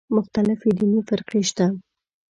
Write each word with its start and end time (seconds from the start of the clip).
مختلفې 0.15 0.69
دیني 0.77 1.01
فرقې 1.07 1.41
شته 1.49 1.65
دي. 1.71 1.75